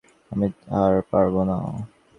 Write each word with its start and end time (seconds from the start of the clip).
আমি 0.31 0.47
আর 0.81 0.93
পারব 1.11 1.35
না। 1.49 1.57